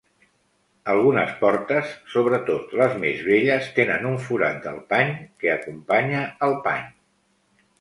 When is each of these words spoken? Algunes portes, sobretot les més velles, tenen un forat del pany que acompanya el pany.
Algunes 0.93 1.33
portes, 1.41 1.91
sobretot 2.13 2.73
les 2.81 2.95
més 3.03 3.21
velles, 3.27 3.67
tenen 3.77 4.09
un 4.13 4.17
forat 4.31 4.59
del 4.67 4.81
pany 4.95 5.15
que 5.45 5.53
acompanya 5.59 6.25
el 6.49 6.57
pany. 6.69 6.91